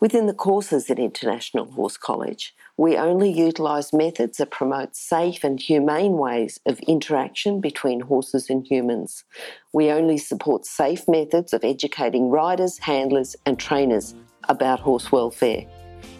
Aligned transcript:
Within 0.00 0.26
the 0.26 0.34
courses 0.34 0.90
at 0.90 0.98
International 0.98 1.70
Horse 1.70 1.96
College, 1.96 2.54
we 2.76 2.96
only 2.96 3.30
utilise 3.30 3.92
methods 3.92 4.38
that 4.38 4.50
promote 4.50 4.96
safe 4.96 5.44
and 5.44 5.60
humane 5.60 6.12
ways 6.12 6.58
of 6.66 6.80
interaction 6.80 7.60
between 7.60 8.00
horses 8.00 8.48
and 8.48 8.66
humans. 8.66 9.24
We 9.72 9.90
only 9.90 10.18
support 10.18 10.66
safe 10.66 11.06
methods 11.06 11.52
of 11.52 11.64
educating 11.64 12.30
riders, 12.30 12.78
handlers, 12.78 13.36
and 13.44 13.58
trainers 13.58 14.14
about 14.48 14.80
horse 14.80 15.12
welfare 15.12 15.66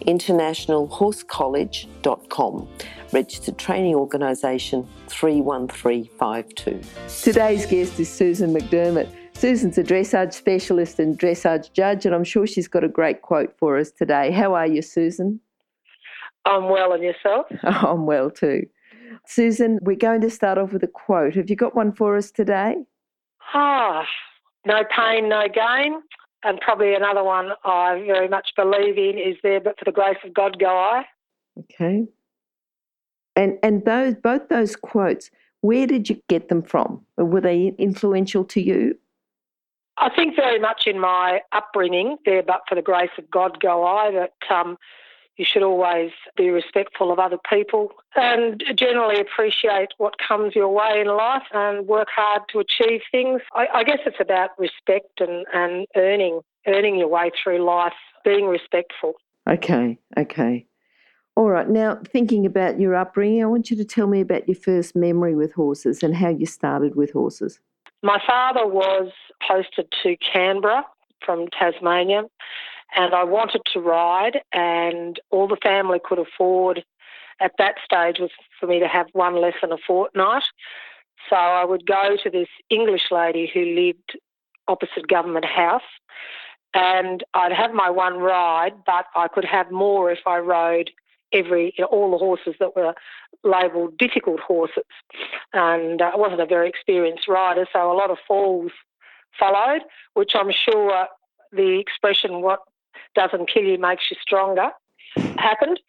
internationalhorsecollege.com, 0.07 2.69
registered 3.13 3.59
training 3.59 3.95
organisation 3.95 4.89
31352. 5.09 6.81
Today's 7.23 7.67
guest 7.67 8.01
is 8.01 8.11
Susan 8.11 8.55
McDermott. 8.55 9.11
Susan's 9.41 9.79
a 9.79 9.83
dressage 9.83 10.35
specialist 10.35 10.99
and 10.99 11.19
dressage 11.19 11.73
judge, 11.73 12.05
and 12.05 12.15
I'm 12.15 12.25
sure 12.25 12.47
she's 12.47 12.69
got 12.69 12.85
a 12.85 12.89
great 12.89 13.23
quote 13.23 13.57
for 13.57 13.79
us 13.79 13.91
today. 13.91 14.31
How 14.31 14.53
are 14.53 14.67
you, 14.67 14.83
Susan? 14.83 15.41
I'm 16.45 16.69
well, 16.69 16.93
and 16.93 17.03
yourself? 17.03 17.47
I'm 17.63 18.05
well 18.05 18.31
too. 18.31 18.67
Susan, 19.27 19.79
we're 19.81 19.97
going 19.97 20.21
to 20.21 20.29
start 20.29 20.59
off 20.59 20.75
with 20.75 20.83
a 20.83 20.89
quote. 20.89 21.37
Have 21.37 21.49
you 21.49 21.57
got 21.57 21.75
one 21.75 21.91
for 21.91 22.19
us 22.19 22.31
today? 22.31 22.85
Ah, 23.55 24.05
no 24.67 24.83
pain, 24.95 25.31
no 25.31 25.45
gain. 25.49 26.03
And 26.45 26.61
probably 26.61 26.95
another 26.95 27.25
one 27.25 27.53
I 27.65 27.95
very 28.07 28.29
much 28.29 28.51
believe 28.57 28.99
in 28.99 29.17
is 29.19 29.37
there, 29.43 29.59
but 29.61 29.79
for 29.79 29.87
the 29.87 29.93
grace 29.93 30.19
of 30.23 30.35
God 30.35 30.59
go 30.59 30.69
I. 30.69 31.05
Okay. 31.61 32.07
And 33.37 33.59
and 33.63 33.87
those 33.87 34.17
both 34.17 34.51
those 34.51 34.77
quotes, 34.77 35.31
where 35.63 35.87
did 35.87 36.11
you 36.11 36.21
get 36.29 36.51
them 36.51 36.61
from? 36.61 37.07
Were 37.17 37.41
they 37.41 37.75
influential 37.79 38.45
to 38.45 38.61
you? 38.61 38.99
I 39.99 40.11
think 40.15 40.37
very 40.37 40.59
much 40.59 40.87
in 40.87 40.99
my 40.99 41.41
upbringing, 41.53 42.17
there, 42.25 42.43
but 42.43 42.63
for 42.69 42.75
the 42.75 42.83
grace 42.83 43.11
of 43.19 43.31
God 43.31 43.61
go 43.61 43.85
I, 43.85 44.11
that 44.13 44.55
um, 44.55 44.79
you 45.37 45.45
should 45.45 45.63
always 45.63 46.11
be 46.37 46.51
respectful 46.51 47.13
of 47.13 47.19
other 47.19 47.39
people 47.49 47.93
and 48.15 48.63
generally 48.75 49.21
appreciate 49.21 49.89
what 49.99 50.15
comes 50.19 50.55
your 50.55 50.69
way 50.69 51.01
in 51.01 51.07
life 51.09 51.45
and 51.53 51.87
work 51.87 52.09
hard 52.15 52.43
to 52.51 52.59
achieve 52.59 53.01
things. 53.11 53.41
I, 53.55 53.67
I 53.75 53.85
guess 53.85 54.01
it's 54.07 54.21
about 54.21 54.51
respect 54.59 55.21
and, 55.21 55.47
and 55.53 55.87
earning 55.97 56.41
earning 56.67 56.99
your 56.99 57.09
way 57.09 57.31
through 57.43 57.65
life, 57.65 57.95
being 58.25 58.47
respectful. 58.47 59.15
Okay, 59.49 59.99
okay. 60.19 60.67
All 61.37 61.49
right. 61.49 61.69
Now, 61.69 61.99
thinking 62.07 62.45
about 62.45 62.79
your 62.79 62.95
upbringing, 62.95 63.43
I 63.43 63.47
want 63.47 63.71
you 63.71 63.77
to 63.79 63.85
tell 63.85 64.07
me 64.07 64.21
about 64.21 64.47
your 64.47 64.57
first 64.57 64.95
memory 64.95 65.35
with 65.35 65.53
horses 65.53 66.03
and 66.03 66.15
how 66.15 66.29
you 66.29 66.45
started 66.45 66.97
with 66.97 67.13
horses. 67.13 67.61
My 68.03 68.21
father 68.27 68.67
was 68.67 69.11
posted 69.47 69.93
to 70.03 70.17
Canberra 70.17 70.85
from 71.25 71.49
Tasmania 71.49 72.23
and 72.97 73.15
I 73.15 73.25
wanted 73.25 73.63
to 73.73 73.81
ride, 73.81 74.41
and 74.53 75.21
all 75.31 75.47
the 75.47 75.57
family 75.63 76.01
could 76.03 76.19
afford 76.19 76.85
at 77.41 77.53
that 77.59 77.77
stage 77.85 78.17
was 78.19 78.31
for 78.59 78.67
me 78.67 78.81
to 78.81 78.89
have 78.89 79.07
one 79.13 79.41
lesson 79.41 79.73
a 79.73 79.77
fortnight. 79.87 80.43
So 81.29 81.37
I 81.37 81.65
would 81.65 81.87
go 81.87 82.17
to 82.23 82.31
this 82.31 82.49
English 82.69 83.11
lady 83.11 83.51
who 83.53 83.65
lived 83.65 84.19
opposite 84.69 85.07
Government 85.09 85.45
House, 85.45 85.83
and 86.75 87.25
I'd 87.35 87.53
have 87.53 87.73
my 87.73 87.91
one 87.91 88.19
ride, 88.19 88.73
but 88.85 89.07
I 89.15 89.29
could 89.29 89.45
have 89.45 89.71
more 89.71 90.11
if 90.11 90.21
I 90.27 90.39
rode 90.39 90.91
every 91.33 91.73
you 91.79 91.83
know, 91.83 91.89
all 91.89 92.11
the 92.11 92.19
horses 92.19 92.55
that 92.59 92.75
were 92.75 92.95
labelled 93.45 93.97
difficult 93.99 94.41
horses, 94.41 94.85
and 95.53 96.03
uh, 96.03 96.11
I 96.13 96.17
wasn't 96.17 96.41
a 96.41 96.47
very 96.47 96.69
experienced 96.69 97.29
rider, 97.29 97.67
so 97.73 97.91
a 97.91 97.95
lot 97.95 98.11
of 98.11 98.19
falls 98.27 98.73
followed, 99.39 99.83
which 100.15 100.33
I'm 100.35 100.51
sure 100.53 101.07
the 101.53 101.79
expression 101.79 102.43
"what 102.43 102.61
doesn't 103.15 103.49
kill 103.51 103.65
you 103.65 103.79
makes 103.79 104.05
you 104.11 104.17
stronger 104.21 104.71
happened. 105.39 105.81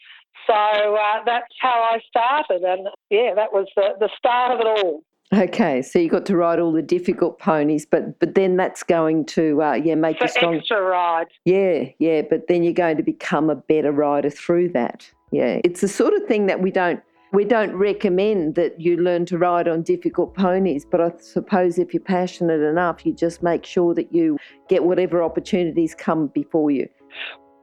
So 0.47 0.53
uh, 0.53 1.23
that's 1.25 1.53
how 1.59 1.69
I 1.93 1.99
started, 2.07 2.63
and 2.63 2.87
yeah, 3.09 3.33
that 3.35 3.53
was 3.53 3.67
the, 3.75 3.89
the 3.99 4.09
start 4.17 4.51
of 4.51 4.59
it 4.59 4.67
all. 4.67 5.03
Okay, 5.33 5.81
so 5.81 5.97
you 5.99 6.09
got 6.09 6.25
to 6.25 6.35
ride 6.35 6.59
all 6.59 6.73
the 6.73 6.81
difficult 6.81 7.39
ponies, 7.39 7.85
but 7.85 8.19
but 8.19 8.35
then 8.35 8.57
that's 8.57 8.83
going 8.83 9.25
to 9.27 9.61
uh, 9.61 9.73
yeah 9.73 9.95
make 9.95 10.17
For 10.17 10.25
you 10.25 10.29
strong. 10.29 10.55
extra 10.55 10.81
rides. 10.81 11.29
Yeah, 11.45 11.85
yeah, 11.99 12.23
but 12.27 12.47
then 12.47 12.63
you're 12.63 12.73
going 12.73 12.97
to 12.97 13.03
become 13.03 13.49
a 13.49 13.55
better 13.55 13.91
rider 13.91 14.29
through 14.29 14.69
that. 14.69 15.09
Yeah, 15.31 15.61
it's 15.63 15.81
the 15.81 15.87
sort 15.87 16.13
of 16.13 16.25
thing 16.27 16.47
that 16.47 16.59
we 16.61 16.71
don't 16.71 17.01
we 17.33 17.45
don't 17.45 17.73
recommend 17.75 18.55
that 18.55 18.79
you 18.79 18.97
learn 18.97 19.25
to 19.27 19.37
ride 19.37 19.67
on 19.67 19.83
difficult 19.83 20.35
ponies, 20.35 20.85
but 20.89 20.99
I 20.99 21.11
suppose 21.19 21.79
if 21.79 21.93
you're 21.93 22.03
passionate 22.03 22.61
enough, 22.61 23.05
you 23.05 23.13
just 23.13 23.41
make 23.41 23.65
sure 23.65 23.93
that 23.95 24.13
you 24.13 24.37
get 24.67 24.83
whatever 24.83 25.23
opportunities 25.23 25.95
come 25.95 26.27
before 26.27 26.71
you. 26.71 26.87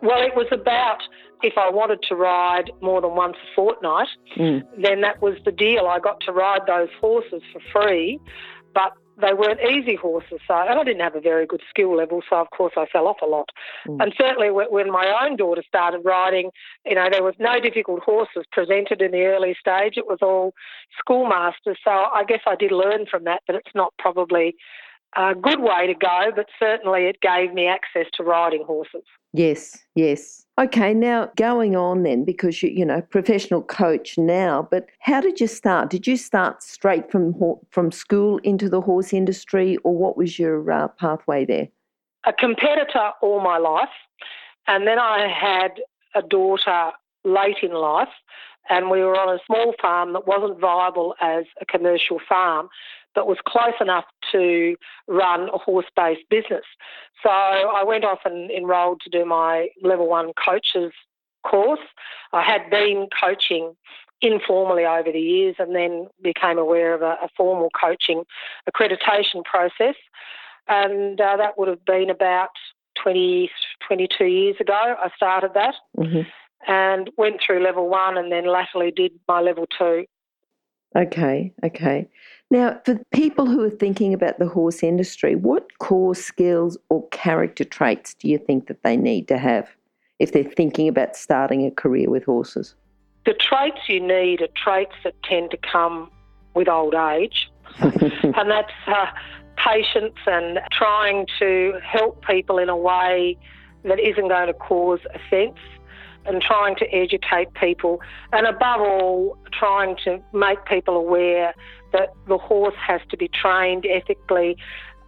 Well, 0.01 0.23
it 0.23 0.35
was 0.35 0.47
about 0.53 0.99
if 1.43 1.55
I 1.57 1.71
wanted 1.71 2.01
to 2.09 2.15
ride 2.15 2.71
more 2.81 3.01
than 3.01 3.15
once 3.15 3.37
a 3.37 3.55
fortnight, 3.55 4.09
Mm. 4.37 4.63
then 4.83 5.01
that 5.03 5.21
was 5.21 5.35
the 5.45 5.53
deal. 5.53 5.87
I 5.87 5.99
got 5.99 6.21
to 6.23 6.33
ride 6.33 6.63
those 6.67 6.89
horses 7.01 7.43
for 7.53 7.61
free, 7.73 8.19
but 8.75 8.93
they 9.21 9.35
weren't 9.35 9.61
easy 9.61 9.97
horses. 9.97 10.41
So, 10.47 10.55
and 10.55 10.79
I 10.79 10.85
didn't 10.85 11.03
have 11.03 11.17
a 11.17 11.21
very 11.21 11.47
good 11.47 11.63
skill 11.69 11.97
level, 11.97 12.23
so 12.29 12.37
of 12.37 12.51
course 12.51 12.75
I 12.77 12.87
fell 12.87 13.07
off 13.07 13.19
a 13.23 13.27
lot. 13.27 13.51
Mm. 13.87 14.03
And 14.03 14.15
certainly 14.19 14.51
when 14.51 14.67
when 14.71 14.91
my 14.91 15.13
own 15.23 15.37
daughter 15.37 15.63
started 15.67 16.01
riding, 16.05 16.51
you 16.85 16.95
know, 16.95 17.09
there 17.11 17.23
was 17.23 17.35
no 17.39 17.61
difficult 17.61 18.03
horses 18.03 18.45
presented 18.53 19.03
in 19.03 19.13
the 19.13 19.25
early 19.25 19.57
stage. 19.59 19.95
It 19.97 20.07
was 20.07 20.19
all 20.23 20.55
schoolmasters. 20.99 21.79
So 21.85 21.91
I 21.91 22.25
guess 22.27 22.41
I 22.47 22.55
did 22.55 22.73
learn 22.73 23.07
from 23.07 23.25
that, 23.25 23.43
but 23.47 23.57
it's 23.57 23.75
not 23.75 23.93
probably 23.99 24.55
a 25.17 25.35
good 25.35 25.61
way 25.61 25.87
to 25.87 25.95
go, 25.95 26.31
but 26.35 26.47
certainly 26.59 27.05
it 27.05 27.21
gave 27.21 27.53
me 27.53 27.67
access 27.67 28.07
to 28.15 28.23
riding 28.23 28.65
horses. 28.65 29.03
Yes, 29.33 29.79
yes. 29.95 30.45
Okay, 30.59 30.93
now 30.93 31.31
going 31.37 31.77
on 31.77 32.03
then, 32.03 32.25
because 32.25 32.63
you 32.63 32.71
you 32.71 32.85
know 32.85 33.03
professional 33.03 33.63
coach 33.63 34.19
now, 34.19 34.67
but 34.71 34.87
how 35.01 35.21
did 35.21 35.41
you 35.41 35.47
start? 35.47 35.91
Did 35.91 36.07
you 36.07 36.17
start 36.17 36.63
straight 36.63 37.11
from 37.11 37.35
from 37.71 37.93
school 37.93 38.39
into 38.39 38.69
the 38.69 38.81
horse 38.81 39.13
industry, 39.13 39.77
or 39.79 39.97
what 39.97 40.17
was 40.17 40.39
your 40.39 40.71
uh, 40.71 40.89
pathway 40.89 41.45
there? 41.45 41.69
a 42.29 42.33
competitor 42.33 43.11
all 43.23 43.41
my 43.41 43.59
life, 43.59 43.89
and 44.67 44.87
then 44.87 44.99
I 44.99 45.29
had 45.29 45.81
a 46.15 46.27
daughter 46.27 46.91
late 47.25 47.57
in 47.63 47.73
life, 47.73 48.09
and 48.69 48.91
we 48.91 49.01
were 49.01 49.19
on 49.19 49.35
a 49.35 49.39
small 49.47 49.75
farm 49.81 50.13
that 50.13 50.27
wasn't 50.27 50.61
viable 50.61 51.15
as 51.21 51.45
a 51.61 51.65
commercial 51.65 52.21
farm, 52.29 52.69
but 53.19 53.27
was 53.27 53.39
close 53.45 53.75
enough 53.81 54.05
to 54.31 54.77
run 55.09 55.49
a 55.53 55.59
horse 55.59 55.91
based 55.97 56.23
business. 56.31 56.63
So 57.21 57.29
I 57.31 57.83
went 57.83 58.05
off 58.05 58.21
and 58.25 58.49
enrolled 58.49 59.01
to 59.01 59.11
do 59.11 59.25
my 59.25 59.71
level 59.83 60.09
one 60.09 60.31
coaches 60.35 60.93
course. 61.45 61.81
I 62.33 62.45
had 62.45 62.71
been 62.71 63.09
coaching 63.21 63.75
informally 64.23 64.85
over 64.85 65.11
the 65.11 65.19
years 65.19 65.57
and 65.59 65.75
then 65.75 66.07
became 66.23 66.59
aware 66.59 66.95
of 66.95 67.03
a, 67.03 67.17
a 67.21 67.29
formal 67.37 67.71
coaching 67.71 68.23
accreditation 68.71 69.43
process. 69.45 69.97
And 70.69 71.21
uh, 71.21 71.39
that 71.39 71.59
would 71.59 71.67
have 71.67 71.85
been 71.85 72.11
about 72.11 72.51
20, 73.03 73.51
22 73.85 74.25
years 74.27 74.57
ago. 74.61 74.95
I 74.97 75.11
started 75.17 75.55
that 75.55 75.75
hmm 75.97 76.21
and 76.67 77.09
went 77.17 77.41
through 77.41 77.63
level 77.63 77.89
one 77.89 78.19
and 78.19 78.33
then 78.33 78.45
latterly 78.45 78.91
did 78.91 79.13
my 79.29 79.41
level 79.41 79.65
two. 79.79 80.05
Okay, 80.97 81.53
okay. 81.65 82.09
Now, 82.51 82.81
for 82.85 82.99
people 83.13 83.47
who 83.47 83.63
are 83.63 83.71
thinking 83.71 84.15
about 84.15 84.39
the 84.39 84.49
horse 84.49 84.83
industry, 84.83 85.35
what 85.37 85.79
core 85.79 86.15
skills 86.15 86.79
or 86.89 87.07
character 87.09 87.65
traits 87.65 88.15
do 88.15 88.29
you 88.29 88.39
think 88.39 88.69
that 88.69 88.83
they 88.83 88.97
need 88.97 89.29
to 89.29 89.39
have 89.39 89.69
if 90.19 90.33
they're 90.33 90.45
thinking 90.45 90.89
about 90.89 91.15
starting 91.15 91.67
a 91.67 91.71
career 91.71 92.09
with 92.09 92.25
horses? 92.25 92.75
The 93.27 93.35
traits 93.35 93.89
you 93.89 94.01
need 94.01 94.41
are 94.41 94.49
traits 94.57 94.95
that 95.05 95.15
tend 95.23 95.51
to 95.51 95.59
come 95.59 96.11
with 96.55 96.69
old 96.69 96.95
age, 96.95 97.51
and 97.79 98.51
that's 98.51 98.73
uh, 98.87 99.07
patience 99.57 100.17
and 100.27 100.59
trying 100.73 101.27
to 101.39 101.79
help 101.85 102.25
people 102.25 102.59
in 102.59 102.71
a 102.71 102.77
way 102.77 103.37
that 103.85 104.01
isn't 104.01 104.29
going 104.29 104.47
to 104.47 104.55
cause 104.55 105.01
offence 105.15 105.59
and 106.25 106.43
trying 106.43 106.77
to 106.77 106.87
educate 106.95 107.53
people 107.55 108.01
and 108.33 108.47
above 108.47 108.81
all 108.81 109.39
trying 109.53 109.97
to 110.05 110.21
make 110.33 110.65
people 110.67 110.97
aware 110.97 111.55
that 111.93 112.13
the 112.27 112.39
horse 112.39 112.75
has 112.77 113.01
to 113.11 113.17
be 113.17 113.29
trained 113.29 113.87
ethically 113.87 114.57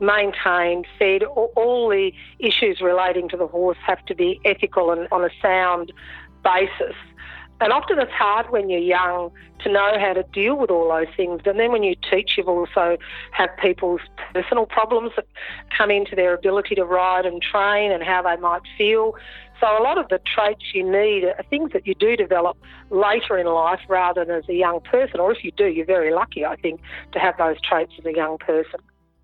maintained, 0.00 0.87
fed. 0.99 1.23
All, 1.23 1.88
the 1.91 2.12
issues 2.38 2.81
relating 2.81 3.29
to 3.29 3.37
the 3.37 3.47
horse 3.47 3.79
have 3.87 4.05
to 4.06 4.15
be 4.15 4.41
ethical 4.44 4.91
and 4.91 5.06
on 5.12 5.25
a 5.25 5.31
sound 5.43 5.93
basis. 6.43 6.97
And 7.60 7.72
often 7.72 7.98
it's 7.98 8.12
hard 8.12 8.50
when 8.50 8.70
you're 8.70 8.80
young 8.80 9.30
to 9.60 9.70
know 9.70 9.92
how 9.98 10.14
to 10.14 10.22
deal 10.32 10.56
with 10.56 10.70
all 10.70 10.88
those 10.88 11.14
things. 11.14 11.42
And 11.44 11.60
then 11.60 11.72
when 11.72 11.82
you 11.82 11.94
teach, 12.10 12.38
you've 12.38 12.48
also 12.48 12.96
have 13.32 13.50
people's 13.60 14.00
personal 14.32 14.64
problems 14.64 15.12
that 15.16 15.26
come 15.76 15.90
into 15.90 16.16
their 16.16 16.34
ability 16.34 16.74
to 16.76 16.84
ride 16.84 17.26
and 17.26 17.42
train 17.42 17.92
and 17.92 18.02
how 18.02 18.22
they 18.22 18.36
might 18.36 18.62
feel. 18.78 19.14
So 19.60 19.66
a 19.66 19.82
lot 19.82 19.98
of 19.98 20.08
the 20.08 20.18
traits 20.24 20.74
you 20.74 20.90
need 20.90 21.24
are 21.24 21.44
things 21.50 21.72
that 21.72 21.86
you 21.86 21.94
do 21.94 22.16
develop 22.16 22.56
later 22.88 23.36
in 23.36 23.46
life 23.46 23.80
rather 23.88 24.24
than 24.24 24.36
as 24.36 24.48
a 24.48 24.54
young 24.54 24.80
person. 24.80 25.20
Or 25.20 25.30
if 25.30 25.44
you 25.44 25.52
do, 25.52 25.66
you're 25.66 25.84
very 25.84 26.14
lucky, 26.14 26.46
I 26.46 26.56
think, 26.56 26.80
to 27.12 27.18
have 27.18 27.36
those 27.36 27.60
traits 27.60 27.92
as 27.98 28.06
a 28.06 28.14
young 28.14 28.38
person. 28.38 28.80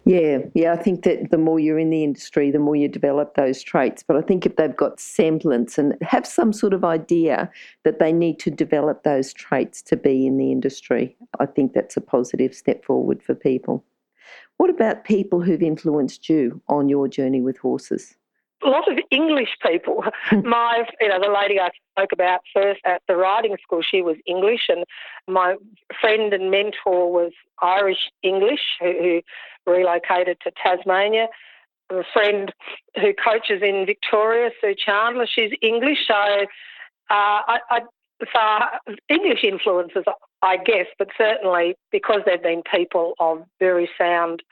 Yeah, 0.08 0.38
yeah, 0.54 0.72
I 0.72 0.76
think 0.76 1.02
that 1.02 1.32
the 1.32 1.36
more 1.36 1.58
you're 1.58 1.80
in 1.80 1.90
the 1.90 2.04
industry, 2.04 2.52
the 2.52 2.60
more 2.60 2.76
you 2.76 2.86
develop 2.86 3.34
those 3.34 3.60
traits. 3.60 4.04
But 4.04 4.16
I 4.16 4.20
think 4.20 4.46
if 4.46 4.54
they've 4.54 4.76
got 4.76 5.00
semblance 5.00 5.78
and 5.78 5.96
have 6.00 6.24
some 6.24 6.52
sort 6.52 6.72
of 6.72 6.84
idea 6.84 7.50
that 7.82 7.98
they 7.98 8.12
need 8.12 8.38
to 8.40 8.50
develop 8.52 9.02
those 9.02 9.32
traits 9.32 9.82
to 9.82 9.96
be 9.96 10.24
in 10.24 10.38
the 10.38 10.52
industry, 10.52 11.16
I 11.40 11.46
think 11.46 11.72
that's 11.72 11.96
a 11.96 12.00
positive 12.00 12.54
step 12.54 12.84
forward 12.84 13.20
for 13.20 13.34
people. 13.34 13.84
What 14.58 14.70
about 14.70 15.02
people 15.02 15.40
who've 15.40 15.60
influenced 15.60 16.28
you 16.28 16.62
on 16.68 16.88
your 16.88 17.08
journey 17.08 17.40
with 17.40 17.58
horses? 17.58 18.16
A 18.64 18.68
lot 18.68 18.90
of 18.90 18.98
English 19.10 19.56
people. 19.64 20.04
my, 20.32 20.84
you 21.00 21.08
know, 21.08 21.20
the 21.20 21.32
lady 21.32 21.60
I 21.60 21.70
spoke 21.92 22.12
about 22.12 22.40
first 22.54 22.80
at 22.84 23.02
the 23.08 23.16
riding 23.16 23.56
school, 23.62 23.82
she 23.82 24.02
was 24.02 24.16
English, 24.26 24.68
and 24.68 24.84
my 25.28 25.56
friend 26.00 26.32
and 26.32 26.50
mentor 26.50 27.12
was 27.12 27.32
Irish 27.60 28.10
English, 28.22 28.60
who, 28.80 28.92
who 29.66 29.70
relocated 29.70 30.38
to 30.44 30.52
Tasmania. 30.62 31.28
A 31.90 32.02
friend 32.12 32.52
who 33.00 33.12
coaches 33.14 33.62
in 33.62 33.86
Victoria, 33.86 34.50
Sue 34.60 34.74
Chandler, 34.74 35.26
she's 35.26 35.52
English, 35.62 35.98
so 36.08 36.14
uh, 36.14 36.44
I, 37.10 37.58
I 37.70 37.80
so 38.20 38.94
English 39.08 39.44
influences, 39.44 40.04
I 40.42 40.56
guess, 40.56 40.86
but 40.98 41.08
certainly 41.18 41.76
because 41.92 42.20
they've 42.24 42.42
been 42.42 42.62
people 42.62 43.14
of 43.20 43.44
very 43.60 43.88
sound 43.98 44.42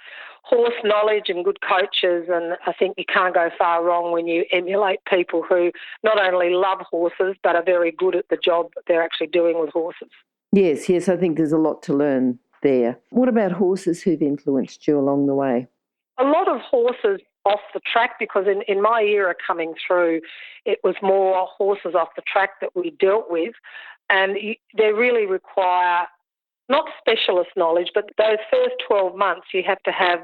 horse 0.44 0.74
knowledge 0.84 1.28
and 1.28 1.44
good 1.44 1.58
coaches, 1.62 2.28
and 2.28 2.56
I 2.66 2.72
think 2.72 2.94
you 2.98 3.04
can't 3.06 3.34
go 3.34 3.48
far 3.56 3.82
wrong 3.82 4.12
when 4.12 4.26
you 4.26 4.44
emulate 4.52 5.00
people 5.06 5.42
who 5.42 5.72
not 6.02 6.22
only 6.22 6.50
love 6.50 6.80
horses 6.80 7.34
but 7.42 7.56
are 7.56 7.64
very 7.64 7.90
good 7.90 8.14
at 8.14 8.28
the 8.28 8.36
job 8.36 8.70
that 8.74 8.84
they're 8.86 9.02
actually 9.02 9.28
doing 9.28 9.58
with 9.58 9.70
horses. 9.70 10.10
Yes, 10.52 10.88
yes, 10.88 11.08
I 11.08 11.16
think 11.16 11.38
there's 11.38 11.52
a 11.52 11.58
lot 11.58 11.82
to 11.84 11.94
learn 11.94 12.38
there. 12.62 12.98
What 13.10 13.28
about 13.28 13.52
horses 13.52 14.02
who've 14.02 14.22
influenced 14.22 14.86
you 14.86 14.98
along 14.98 15.26
the 15.26 15.34
way? 15.34 15.66
A 16.18 16.24
lot 16.24 16.46
of 16.46 16.60
horses 16.60 17.20
off 17.46 17.60
the 17.72 17.80
track 17.80 18.18
because 18.18 18.46
in, 18.46 18.62
in 18.68 18.80
my 18.80 19.02
era 19.02 19.34
coming 19.46 19.74
through, 19.86 20.20
it 20.64 20.78
was 20.84 20.94
more 21.02 21.46
horses 21.46 21.94
off 21.94 22.08
the 22.16 22.22
track 22.22 22.60
that 22.60 22.70
we 22.74 22.90
dealt 22.90 23.30
with. 23.30 23.54
And 24.10 24.36
they 24.76 24.92
really 24.92 25.26
require 25.26 26.06
not 26.68 26.86
specialist 26.98 27.50
knowledge, 27.56 27.90
but 27.94 28.10
those 28.18 28.38
first 28.50 28.74
12 28.86 29.16
months 29.16 29.48
you 29.52 29.62
have 29.66 29.82
to 29.82 29.92
have 29.92 30.20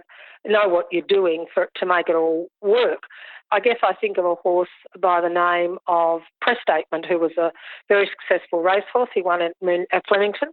know 0.47 0.69
what 0.69 0.87
you're 0.91 1.03
doing 1.03 1.47
for 1.53 1.69
to 1.77 1.87
make 1.87 2.09
it 2.09 2.15
all 2.15 2.49
work. 2.63 3.05
I 3.53 3.61
guess 3.61 3.79
I 3.83 3.95
think 3.95 4.17
of 4.17 4.25
a 4.25 4.35
horse 4.37 4.69
by 4.99 5.21
the 5.21 5.29
name 5.29 5.79
of 5.87 6.21
Press 6.41 6.59
Statement, 6.63 7.05
who 7.07 7.19
was 7.19 7.33
a 7.37 7.51
very 7.89 8.09
successful 8.09 8.63
racehorse. 8.63 9.11
He 9.13 9.23
won 9.23 9.43
at, 9.43 9.53
at 9.93 10.07
Flemington. 10.07 10.51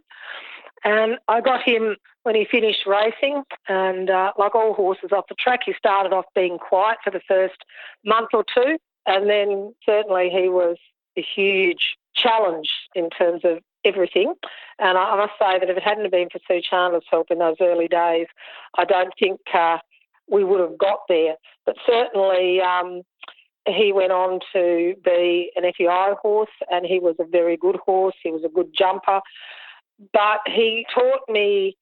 And 0.84 1.18
I 1.28 1.40
got 1.40 1.62
him 1.62 1.96
when 2.24 2.34
he 2.34 2.46
finished 2.50 2.86
racing. 2.86 3.44
And 3.68 4.10
uh, 4.10 4.32
like 4.36 4.54
all 4.54 4.74
horses 4.74 5.10
off 5.12 5.26
the 5.28 5.36
track, 5.36 5.60
he 5.64 5.74
started 5.78 6.12
off 6.12 6.24
being 6.34 6.58
quiet 6.58 6.98
for 7.04 7.10
the 7.10 7.20
first 7.26 7.56
month 8.04 8.30
or 8.32 8.44
two. 8.52 8.78
And 9.06 9.30
then 9.30 9.74
certainly 9.86 10.30
he 10.30 10.48
was 10.48 10.76
a 11.16 11.24
huge 11.34 11.96
challenge 12.14 12.70
in 12.94 13.10
terms 13.10 13.42
of 13.44 13.58
everything. 13.84 14.34
And 14.78 14.98
I, 14.98 15.16
must 15.16 15.32
say 15.40 15.58
that 15.58 15.70
if 15.70 15.76
it 15.76 15.82
hadn't 15.82 16.10
been 16.10 16.28
for 16.30 16.40
Sue 16.46 16.60
Chandler's 16.68 17.04
help 17.10 17.30
in 17.30 17.38
those 17.38 17.56
early 17.60 17.88
days, 17.88 18.26
I 18.76 18.84
don't 18.84 19.12
think 19.18 19.40
uh, 19.54 19.78
we 20.28 20.44
would 20.44 20.60
have 20.60 20.78
got 20.78 21.00
there. 21.08 21.34
But 21.66 21.76
certainly, 21.86 22.60
um, 22.60 23.02
he 23.66 23.92
went 23.92 24.12
on 24.12 24.40
to 24.52 24.94
be 25.04 25.50
an 25.56 25.70
FEI 25.76 26.14
horse, 26.20 26.50
and 26.70 26.86
he 26.86 26.98
was 27.00 27.16
a 27.18 27.24
very 27.24 27.56
good 27.56 27.76
horse. 27.76 28.14
He 28.22 28.30
was 28.30 28.42
a 28.44 28.48
good 28.48 28.70
jumper, 28.76 29.20
but 30.12 30.40
he 30.46 30.86
taught 30.94 31.22
me 31.28 31.76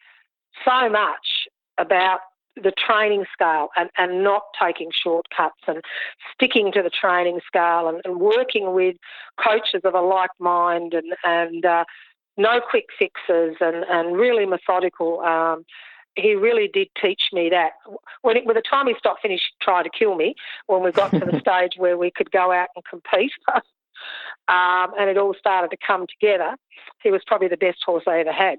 so 0.65 0.89
much 0.89 1.49
about 1.79 2.21
the 2.57 2.73
training 2.73 3.25
scale 3.33 3.69
and, 3.77 3.91
and 3.99 4.25
not 4.25 4.43
taking 4.61 4.91
shortcuts 4.93 5.61
and 5.67 5.83
sticking 6.33 6.73
to 6.73 6.83
the 6.83 6.91
training 6.91 7.41
scale 7.47 7.89
and, 7.89 8.01
and 8.05 8.21
working 8.21 8.73
with 8.73 8.97
coaches 9.43 9.83
of 9.85 9.95
a 9.95 10.01
like 10.01 10.31
mind 10.39 10.95
and, 10.95 11.15
and 11.25 11.65
uh, 11.65 11.85
no 12.37 12.61
quick 12.61 12.87
fixes 12.99 13.57
and, 13.61 13.85
and 13.91 14.17
really 14.17 14.47
methodical. 14.47 15.21
Um, 15.21 15.65
he 16.17 16.35
really 16.35 16.69
did 16.73 16.89
teach 17.01 17.29
me 17.33 17.51
that. 17.51 17.73
When 18.23 18.39
it, 18.39 18.47
by 18.47 18.55
the 18.55 18.63
time 18.63 18.87
he 18.87 18.95
stopped, 18.99 19.21
finished, 19.21 19.53
trying 19.61 19.85
to 19.85 19.91
kill 19.91 20.15
me, 20.15 20.35
when 20.67 20.83
we 20.83 20.91
got 20.93 21.11
to 21.11 21.19
the 21.19 21.39
stage 21.41 21.73
where 21.77 21.99
we 21.99 22.11
could 22.11 22.31
go 22.31 22.53
out 22.53 22.69
and 22.75 22.85
compete, 22.85 23.33
um, 24.49 24.93
and 24.99 25.11
it 25.11 25.19
all 25.19 25.35
started 25.39 25.71
to 25.71 25.77
come 25.87 26.07
together, 26.07 26.57
he 27.03 27.11
was 27.11 27.21
probably 27.27 27.49
the 27.49 27.57
best 27.59 27.79
horse 27.85 28.05
I 28.07 28.21
ever 28.21 28.33
had. 28.33 28.59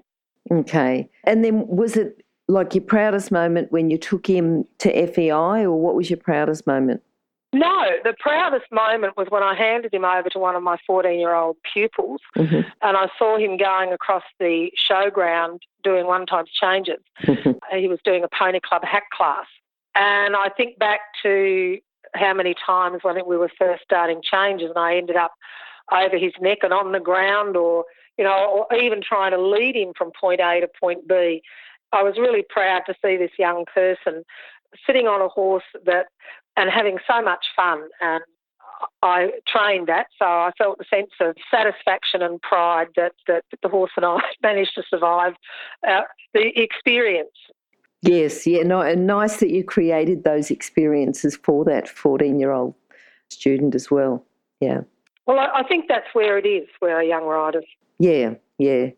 Okay. 0.50 1.08
And 1.24 1.44
then 1.44 1.66
was 1.66 1.96
it 1.96 2.22
like 2.48 2.74
your 2.74 2.84
proudest 2.84 3.30
moment 3.30 3.70
when 3.70 3.90
you 3.90 3.98
took 3.98 4.26
him 4.26 4.64
to 4.78 5.06
FEI, 5.06 5.66
or 5.66 5.80
what 5.80 5.94
was 5.94 6.10
your 6.10 6.16
proudest 6.16 6.66
moment? 6.66 7.02
No, 7.52 7.86
the 8.04 8.14
proudest 8.18 8.66
moment 8.70 9.16
was 9.16 9.28
when 9.30 9.42
I 9.42 9.54
handed 9.54 9.94
him 9.94 10.04
over 10.04 10.28
to 10.30 10.38
one 10.38 10.54
of 10.54 10.62
my 10.62 10.76
14 10.86 11.18
year 11.18 11.34
old 11.34 11.56
pupils 11.72 12.20
mm-hmm. 12.36 12.60
and 12.82 12.96
I 12.96 13.08
saw 13.18 13.38
him 13.38 13.56
going 13.56 13.92
across 13.92 14.24
the 14.38 14.70
showground 14.78 15.60
doing 15.82 16.06
one 16.06 16.26
times 16.26 16.50
changes. 16.50 17.00
he 17.72 17.88
was 17.88 18.00
doing 18.04 18.22
a 18.22 18.28
pony 18.38 18.60
club 18.60 18.82
hack 18.84 19.04
class. 19.16 19.46
And 19.94 20.36
I 20.36 20.50
think 20.50 20.78
back 20.78 21.00
to 21.22 21.78
how 22.14 22.34
many 22.34 22.54
times 22.66 23.00
when 23.02 23.16
we 23.26 23.38
were 23.38 23.50
first 23.58 23.82
starting 23.82 24.20
changes 24.22 24.68
and 24.68 24.78
I 24.78 24.96
ended 24.96 25.16
up 25.16 25.32
over 25.90 26.18
his 26.18 26.32
neck 26.40 26.58
and 26.62 26.74
on 26.74 26.92
the 26.92 27.00
ground 27.00 27.56
or, 27.56 27.86
you 28.18 28.24
know, 28.24 28.66
or 28.70 28.76
even 28.76 29.00
trying 29.00 29.30
to 29.30 29.40
lead 29.40 29.74
him 29.74 29.92
from 29.96 30.12
point 30.20 30.40
A 30.40 30.60
to 30.60 30.68
point 30.78 31.08
B. 31.08 31.42
I 31.92 32.02
was 32.02 32.14
really 32.18 32.44
proud 32.48 32.82
to 32.86 32.94
see 33.02 33.16
this 33.16 33.30
young 33.38 33.64
person 33.72 34.24
sitting 34.86 35.06
on 35.06 35.20
a 35.22 35.28
horse 35.28 35.64
that 35.86 36.06
and 36.56 36.70
having 36.70 36.98
so 37.06 37.22
much 37.22 37.46
fun 37.56 37.88
and 38.00 38.22
I 39.02 39.30
trained 39.46 39.88
that, 39.88 40.06
so 40.18 40.24
I 40.24 40.50
felt 40.56 40.78
a 40.80 40.84
sense 40.84 41.10
of 41.20 41.36
satisfaction 41.50 42.22
and 42.22 42.40
pride 42.42 42.88
that, 42.96 43.12
that 43.26 43.44
the 43.62 43.68
horse 43.68 43.90
and 43.96 44.04
I 44.04 44.18
managed 44.42 44.74
to 44.76 44.82
survive 44.88 45.34
uh, 45.88 46.02
the 46.34 46.50
experience. 46.54 47.30
Yes, 48.02 48.46
yeah, 48.46 48.62
no, 48.62 48.80
and 48.80 49.06
nice 49.06 49.38
that 49.38 49.50
you 49.50 49.64
created 49.64 50.22
those 50.22 50.50
experiences 50.50 51.36
for 51.42 51.64
that 51.64 51.88
14 51.88 52.38
year 52.38 52.52
old 52.52 52.74
student 53.30 53.74
as 53.74 53.90
well. 53.90 54.24
Yeah. 54.60 54.82
Well, 55.26 55.38
I, 55.38 55.60
I 55.60 55.62
think 55.64 55.86
that's 55.88 56.06
where 56.12 56.38
it 56.38 56.46
is, 56.46 56.68
where 56.78 57.02
young 57.02 57.24
riders. 57.24 57.66
Yeah, 57.98 58.34
yeah. 58.58 58.90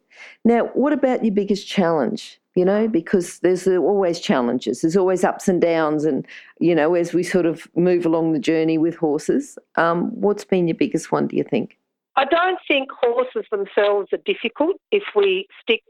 Now, 0.44 0.66
what 0.75 0.92
about 0.92 1.25
your 1.25 1.35
biggest 1.35 1.66
challenge? 1.66 2.39
You 2.54 2.64
know, 2.64 2.88
because 2.88 3.38
there's 3.40 3.66
always 3.69 4.19
challenges, 4.21 4.80
there's 4.80 4.97
always 4.97 5.25
ups 5.25 5.49
and 5.49 5.61
downs, 5.61 6.04
and 6.04 6.26
you 6.59 6.75
know, 6.75 6.95
as 6.95 7.12
we 7.14 7.23
sort 7.23 7.47
of 7.47 7.69
move 7.76 8.04
along 8.04 8.33
the 8.33 8.38
journey 8.38 8.78
with 8.78 8.97
horses, 8.97 9.59
um, 9.76 10.11
what's 10.21 10.45
been 10.45 10.66
your 10.66 10.76
biggest 10.76 11.12
one? 11.12 11.26
Do 11.26 11.37
you 11.37 11.45
think? 11.45 11.76
I 12.16 12.25
don't 12.25 12.59
think 12.66 12.90
horses 12.90 13.47
themselves 13.50 14.09
are 14.12 14.19
difficult 14.25 14.76
if 14.90 15.04
we 15.14 15.47
stick 15.62 15.83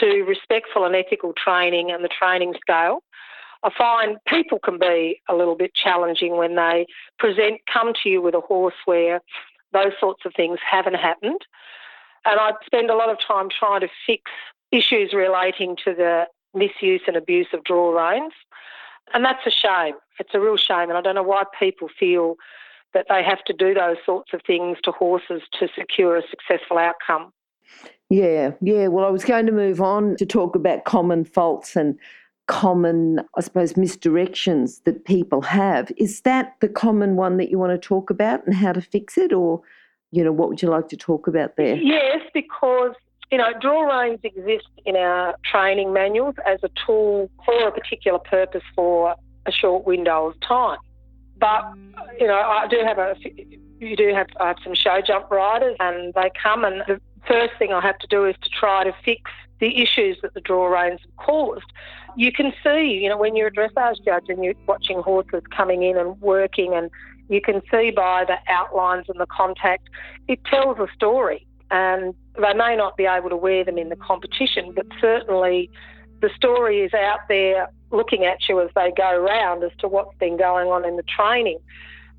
to 0.00 0.22
respectful 0.24 0.84
and 0.84 0.96
ethical 0.96 1.32
training 1.32 1.90
and 1.90 2.04
the 2.04 2.08
training 2.08 2.54
scale. 2.60 3.02
I 3.62 3.70
find 3.76 4.18
people 4.28 4.58
can 4.58 4.78
be 4.78 5.20
a 5.28 5.34
little 5.34 5.56
bit 5.56 5.74
challenging 5.74 6.36
when 6.36 6.56
they 6.56 6.86
present, 7.18 7.60
come 7.72 7.92
to 8.02 8.08
you 8.08 8.20
with 8.20 8.34
a 8.34 8.40
horse 8.40 8.74
where 8.84 9.20
those 9.72 9.92
sorts 9.98 10.24
of 10.24 10.34
things 10.34 10.58
haven't 10.68 10.94
happened. 10.94 11.40
And 12.24 12.38
I 12.40 12.52
spend 12.64 12.90
a 12.90 12.96
lot 12.96 13.08
of 13.08 13.18
time 13.26 13.48
trying 13.48 13.80
to 13.80 13.88
fix 14.06 14.30
issues 14.72 15.12
relating 15.12 15.76
to 15.84 15.94
the 15.94 16.26
misuse 16.54 17.02
and 17.06 17.16
abuse 17.16 17.48
of 17.52 17.64
draw 17.64 17.90
reins. 17.90 18.32
And 19.14 19.24
that's 19.24 19.46
a 19.46 19.50
shame. 19.50 19.94
It's 20.18 20.34
a 20.34 20.40
real 20.40 20.56
shame. 20.56 20.88
And 20.88 20.98
I 20.98 21.00
don't 21.00 21.14
know 21.14 21.22
why 21.22 21.44
people 21.58 21.88
feel 21.98 22.36
that 22.94 23.06
they 23.08 23.22
have 23.22 23.44
to 23.44 23.52
do 23.52 23.74
those 23.74 23.96
sorts 24.04 24.32
of 24.32 24.40
things 24.46 24.78
to 24.84 24.90
horses 24.90 25.42
to 25.60 25.68
secure 25.78 26.16
a 26.16 26.22
successful 26.28 26.78
outcome. 26.78 27.32
Yeah, 28.08 28.52
yeah. 28.60 28.86
Well, 28.88 29.04
I 29.04 29.10
was 29.10 29.24
going 29.24 29.46
to 29.46 29.52
move 29.52 29.80
on 29.80 30.16
to 30.16 30.26
talk 30.26 30.56
about 30.56 30.84
common 30.84 31.24
faults 31.24 31.76
and 31.76 31.98
common, 32.46 33.20
I 33.36 33.40
suppose, 33.40 33.74
misdirections 33.74 34.82
that 34.84 35.04
people 35.04 35.42
have. 35.42 35.90
Is 35.96 36.20
that 36.22 36.54
the 36.60 36.68
common 36.68 37.16
one 37.16 37.36
that 37.36 37.50
you 37.50 37.58
want 37.58 37.72
to 37.72 37.88
talk 37.88 38.08
about 38.08 38.46
and 38.46 38.54
how 38.54 38.72
to 38.72 38.80
fix 38.80 39.18
it? 39.18 39.32
Or, 39.32 39.60
you 40.12 40.24
know, 40.24 40.32
what 40.32 40.48
would 40.48 40.62
you 40.62 40.68
like 40.68 40.88
to 40.88 40.96
talk 40.96 41.26
about 41.26 41.56
there? 41.56 41.76
Yes, 41.76 42.22
because 42.32 42.94
you 43.30 43.38
know, 43.38 43.52
draw 43.60 43.82
reins 43.82 44.20
exist 44.22 44.68
in 44.84 44.96
our 44.96 45.34
training 45.44 45.92
manuals 45.92 46.36
as 46.46 46.60
a 46.62 46.70
tool 46.86 47.30
for 47.44 47.68
a 47.68 47.72
particular 47.72 48.18
purpose 48.18 48.62
for 48.74 49.16
a 49.46 49.52
short 49.52 49.86
window 49.86 50.28
of 50.28 50.40
time. 50.40 50.78
But 51.38 51.62
mm. 51.62 51.92
you 52.20 52.26
know, 52.26 52.38
I 52.38 52.66
do 52.68 52.80
have 52.84 52.98
a 52.98 53.16
you 53.78 53.96
do 53.96 54.12
have, 54.14 54.28
I 54.40 54.48
have 54.48 54.56
some 54.64 54.74
show 54.74 55.00
jump 55.00 55.30
riders, 55.30 55.76
and 55.80 56.14
they 56.14 56.30
come, 56.42 56.64
and 56.64 56.82
the 56.86 57.00
first 57.26 57.52
thing 57.58 57.72
I 57.72 57.80
have 57.80 57.98
to 57.98 58.06
do 58.06 58.24
is 58.24 58.34
to 58.42 58.48
try 58.48 58.84
to 58.84 58.94
fix 59.04 59.30
the 59.60 59.82
issues 59.82 60.18
that 60.22 60.34
the 60.34 60.40
draw 60.40 60.66
reins 60.66 61.00
have 61.02 61.16
caused. 61.16 61.72
You 62.16 62.32
can 62.32 62.52
see, 62.62 62.98
you 63.02 63.08
know, 63.08 63.16
when 63.16 63.36
you're 63.36 63.48
a 63.48 63.52
dressage 63.52 64.04
judge 64.04 64.24
and 64.28 64.42
you're 64.42 64.54
watching 64.66 65.02
horses 65.02 65.42
coming 65.54 65.82
in 65.82 65.98
and 65.98 66.20
working, 66.20 66.74
and 66.74 66.90
you 67.28 67.40
can 67.40 67.60
see 67.70 67.90
by 67.90 68.24
the 68.24 68.38
outlines 68.48 69.06
and 69.08 69.20
the 69.20 69.26
contact, 69.26 69.88
it 70.28 70.42
tells 70.44 70.78
a 70.78 70.86
story. 70.94 71.46
And 71.70 72.14
they 72.40 72.54
may 72.54 72.76
not 72.76 72.96
be 72.96 73.06
able 73.06 73.30
to 73.30 73.36
wear 73.36 73.64
them 73.64 73.78
in 73.78 73.88
the 73.88 73.96
competition, 73.96 74.72
but 74.74 74.86
certainly 75.00 75.70
the 76.20 76.30
story 76.34 76.80
is 76.80 76.94
out 76.94 77.20
there 77.28 77.68
looking 77.90 78.24
at 78.24 78.48
you 78.48 78.60
as 78.60 78.70
they 78.74 78.92
go 78.96 79.18
round 79.18 79.62
as 79.62 79.70
to 79.78 79.88
what's 79.88 80.16
been 80.18 80.36
going 80.36 80.68
on 80.68 80.84
in 80.84 80.96
the 80.96 81.02
training. 81.04 81.58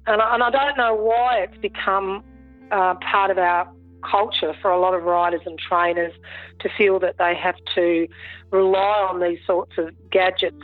And 0.05 0.21
I, 0.21 0.33
and 0.33 0.43
I 0.43 0.49
don't 0.49 0.77
know 0.77 0.95
why 0.95 1.39
it's 1.39 1.57
become 1.57 2.23
uh, 2.71 2.95
part 2.95 3.31
of 3.31 3.37
our 3.37 3.69
culture 4.09 4.55
for 4.61 4.71
a 4.71 4.79
lot 4.79 4.93
of 4.93 5.03
riders 5.03 5.41
and 5.45 5.57
trainers 5.57 6.13
to 6.59 6.69
feel 6.77 6.99
that 6.99 7.17
they 7.17 7.35
have 7.35 7.55
to 7.75 8.07
rely 8.51 9.07
on 9.09 9.19
these 9.19 9.39
sorts 9.45 9.73
of 9.77 9.89
gadgets 10.09 10.63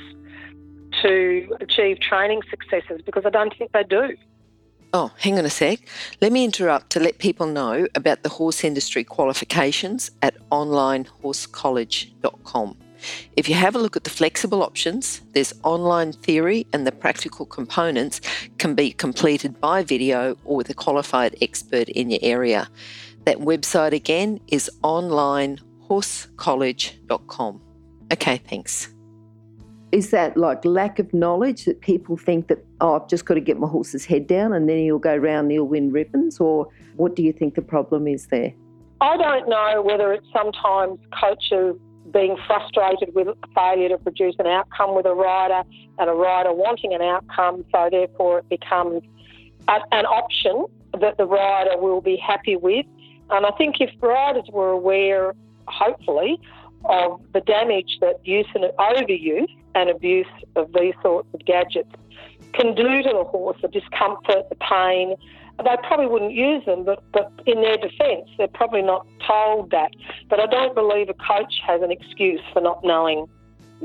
to 1.02 1.48
achieve 1.60 2.00
training 2.00 2.42
successes 2.50 3.02
because 3.06 3.24
I 3.26 3.30
don't 3.30 3.54
think 3.58 3.72
they 3.72 3.84
do. 3.84 4.16
Oh, 4.96 5.12
hang 5.18 5.40
on 5.40 5.46
a 5.46 5.50
sec. 5.50 5.80
Let 6.22 6.32
me 6.32 6.46
interrupt 6.46 6.92
to 6.92 7.00
let 7.00 7.18
people 7.18 7.48
know 7.48 7.88
about 7.96 8.22
the 8.22 8.30
horse 8.30 8.64
industry 8.64 9.04
qualifications 9.04 10.12
at 10.22 10.36
onlinehorsecollege.com. 10.52 12.78
If 13.36 13.50
you 13.50 13.56
have 13.56 13.76
a 13.76 13.80
look 13.80 13.98
at 13.98 14.04
the 14.04 14.12
flexible 14.12 14.62
options, 14.62 15.22
there's 15.34 15.52
online 15.64 16.14
theory 16.14 16.68
and 16.74 16.86
the 16.86 16.92
practical 16.92 17.48
components 17.48 18.22
can 18.60 18.76
be 18.76 18.92
completed 18.92 19.60
by 19.60 19.82
video 19.82 20.38
or 20.46 20.58
with 20.58 20.70
a 20.70 20.76
qualified 20.76 21.36
expert 21.42 21.90
in 21.90 22.12
your 22.12 22.20
area. 22.22 22.70
That 23.26 23.40
website 23.40 23.94
again 23.94 24.42
is 24.48 24.70
onlinehorsecollege.com. 24.84 27.62
Okay, 28.12 28.38
thanks. 28.38 28.93
Is 29.94 30.10
that 30.10 30.36
like 30.36 30.66
lack 30.66 30.98
of 30.98 31.14
knowledge 31.14 31.66
that 31.66 31.82
people 31.82 32.18
think 32.18 32.48
that, 32.48 32.66
oh, 32.82 32.96
I've 32.96 33.08
just 33.08 33.26
got 33.26 33.36
to 33.36 33.40
get 33.40 33.60
my 33.60 33.68
horse's 33.68 34.06
head 34.06 34.26
down 34.26 34.52
and 34.52 34.68
then 34.68 34.80
he'll 34.80 34.98
go 34.98 35.16
round 35.16 35.46
and 35.46 35.52
he'll 35.52 35.66
win 35.66 35.92
ribbons? 35.92 36.40
Or 36.40 36.68
what 36.96 37.16
do 37.16 37.22
you 37.22 37.32
think 37.32 37.54
the 37.54 37.62
problem 37.62 38.08
is 38.08 38.26
there? 38.28 38.52
I 39.02 39.18
don't 39.18 39.48
know 39.48 39.84
whether 39.84 40.12
it's 40.12 40.26
sometimes 40.34 40.98
coaches 41.22 41.76
being 42.12 42.36
frustrated 42.48 43.14
with 43.14 43.28
failure 43.54 43.90
to 43.90 44.00
produce 44.00 44.34
an 44.40 44.48
outcome 44.48 44.96
with 44.96 45.06
a 45.06 45.14
rider 45.14 45.62
and 46.00 46.10
a 46.10 46.14
rider 46.14 46.52
wanting 46.52 46.96
an 46.96 47.04
outcome, 47.04 47.64
so 47.72 47.90
therefore 47.92 48.40
it 48.40 48.50
becomes 48.50 49.04
a, 49.68 49.80
an 49.92 50.08
option 50.08 50.66
that 51.00 51.18
the 51.18 51.26
rider 51.26 51.78
will 51.78 52.02
be 52.02 52.18
happy 52.18 52.56
with. 52.56 52.88
And 53.30 53.46
I 53.46 53.52
think 53.52 53.80
if 53.80 53.92
riders 54.02 54.46
were 54.52 54.72
aware, 54.72 55.36
hopefully, 55.68 56.40
of 56.86 57.22
the 57.34 57.42
damage 57.42 57.98
that 58.02 58.26
use 58.26 58.48
and 58.56 58.66
overuse 58.78 59.50
and 59.76 59.90
abuse 59.90 60.28
of 60.56 60.72
these 60.74 60.94
sorts 61.02 61.28
of 61.34 61.44
gadgets 61.46 61.90
can 62.54 62.76
do 62.76 63.02
to 63.02 63.10
the 63.10 63.24
horse, 63.24 63.58
the 63.62 63.68
discomfort, 63.68 64.48
the 64.50 64.56
pain, 64.56 65.16
they 65.60 65.78
probably 65.84 66.08
wouldn't 66.08 66.34
use 66.34 66.66
them, 66.66 66.84
but, 66.84 67.04
but 67.12 67.32
in 67.46 67.62
their 67.62 67.78
defence, 67.78 68.30
they're 68.38 68.48
probably 68.48 68.82
not 68.82 69.06
told 69.26 69.72
that. 69.72 69.92
But 70.30 70.40
I 70.40 70.48
don't 70.48 70.74
believe 70.74 71.10
a 71.10 71.14
coach 71.14 71.62
has 71.66 71.82
an 71.82 71.92
excuse 71.92 72.42
for 72.52 72.62
not 72.62 72.84
knowing 72.84 73.28